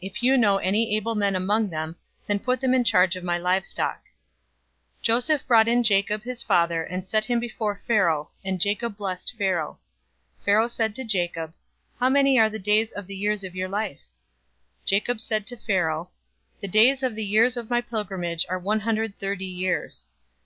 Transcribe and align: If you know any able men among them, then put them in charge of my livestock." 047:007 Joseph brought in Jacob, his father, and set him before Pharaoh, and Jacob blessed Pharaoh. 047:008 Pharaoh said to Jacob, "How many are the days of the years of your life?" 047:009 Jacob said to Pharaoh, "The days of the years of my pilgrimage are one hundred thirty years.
If 0.00 0.22
you 0.22 0.38
know 0.38 0.56
any 0.56 0.96
able 0.96 1.14
men 1.14 1.36
among 1.36 1.68
them, 1.68 1.96
then 2.26 2.38
put 2.38 2.60
them 2.62 2.72
in 2.72 2.82
charge 2.82 3.14
of 3.14 3.22
my 3.22 3.36
livestock." 3.36 3.98
047:007 5.00 5.02
Joseph 5.02 5.46
brought 5.46 5.68
in 5.68 5.82
Jacob, 5.82 6.22
his 6.22 6.42
father, 6.42 6.82
and 6.82 7.06
set 7.06 7.26
him 7.26 7.38
before 7.38 7.82
Pharaoh, 7.86 8.30
and 8.42 8.58
Jacob 8.58 8.96
blessed 8.96 9.34
Pharaoh. 9.36 9.78
047:008 10.38 10.44
Pharaoh 10.46 10.68
said 10.68 10.94
to 10.96 11.04
Jacob, 11.04 11.52
"How 12.00 12.08
many 12.08 12.38
are 12.38 12.48
the 12.48 12.58
days 12.58 12.90
of 12.90 13.06
the 13.06 13.16
years 13.16 13.44
of 13.44 13.54
your 13.54 13.68
life?" 13.68 14.00
047:009 14.80 14.86
Jacob 14.86 15.20
said 15.20 15.46
to 15.46 15.56
Pharaoh, 15.58 16.08
"The 16.60 16.68
days 16.68 17.02
of 17.02 17.14
the 17.14 17.26
years 17.26 17.58
of 17.58 17.68
my 17.68 17.82
pilgrimage 17.82 18.46
are 18.48 18.58
one 18.58 18.80
hundred 18.80 19.18
thirty 19.18 19.44
years. 19.44 20.06